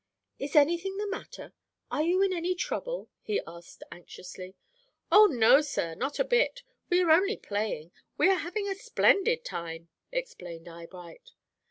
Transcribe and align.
"Is 0.39 0.55
any 0.55 0.79
thing 0.79 0.97
the 0.97 1.05
matter? 1.05 1.53
Are 1.91 2.01
you 2.01 2.23
in 2.23 2.33
any 2.33 2.55
trouble?" 2.55 3.11
he 3.21 3.39
asked, 3.45 3.83
anxiously. 3.91 4.55
"Oh 5.11 5.27
no, 5.27 5.61
sir; 5.61 5.93
not 5.93 6.17
a 6.17 6.23
bit. 6.25 6.63
We 6.89 7.01
are 7.03 7.11
only 7.11 7.37
playing; 7.37 7.91
we 8.17 8.27
are 8.27 8.39
having 8.39 8.67
a 8.67 8.73
splendid 8.73 9.45
time," 9.45 9.89
explained 10.11 10.67
Eyebright. 10.67 11.33